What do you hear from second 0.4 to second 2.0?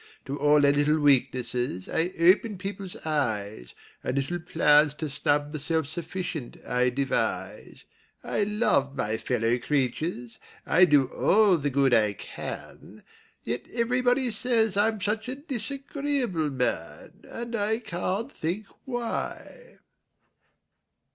their little weaknesses